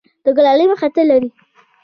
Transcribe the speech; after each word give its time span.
د 0.23 0.25
کلالۍ 0.37 0.65
مهارت 0.71 0.95
لری؟ 1.09 1.29